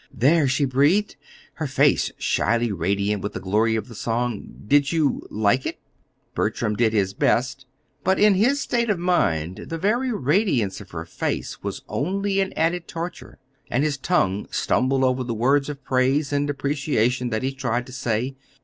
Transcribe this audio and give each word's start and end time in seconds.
"There!" 0.11 0.47
she 0.47 0.65
breathed, 0.65 1.15
her 1.53 1.67
face 1.67 2.11
shyly 2.17 2.71
radiant 2.71 3.21
with 3.21 3.33
the 3.33 3.39
glory 3.39 3.75
of 3.75 3.87
the 3.87 3.93
song. 3.93 4.47
"Did 4.67 4.91
you 4.91 5.21
like 5.29 5.63
it?" 5.67 5.79
Bertram 6.33 6.75
did 6.75 6.91
his 6.91 7.13
best; 7.13 7.67
but, 8.03 8.17
in 8.17 8.33
his 8.33 8.59
state 8.59 8.89
of 8.89 8.97
mind, 8.97 9.65
the 9.69 9.77
very 9.77 10.11
radiance 10.11 10.81
of 10.81 10.89
her 10.89 11.05
face 11.05 11.61
was 11.61 11.83
only 11.87 12.41
an 12.41 12.51
added 12.53 12.87
torture, 12.87 13.37
and 13.69 13.83
his 13.83 13.99
tongue 13.99 14.47
stumbled 14.49 15.03
over 15.03 15.23
the 15.23 15.35
words 15.35 15.69
of 15.69 15.83
praise 15.83 16.33
and 16.33 16.49
appreciation 16.49 17.29
that 17.29 17.43
he 17.43 17.51
tried 17.53 17.85
to 17.85 17.93
say. 17.93 18.33